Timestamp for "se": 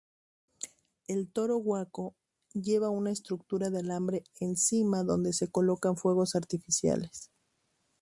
5.31-5.51